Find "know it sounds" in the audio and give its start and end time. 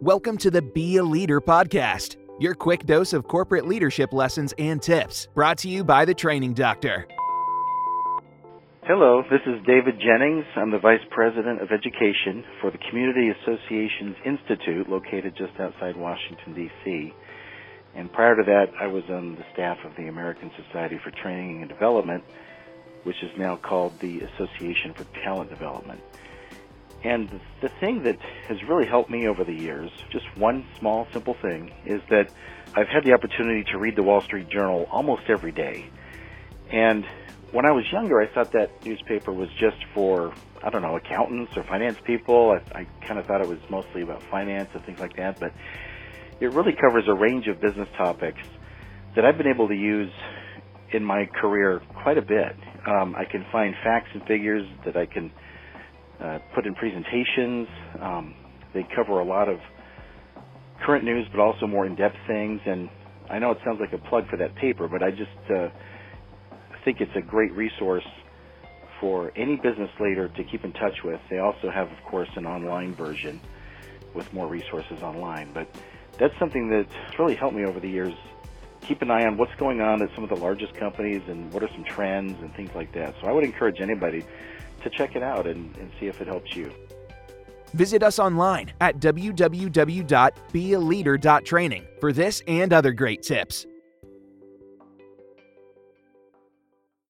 63.38-63.80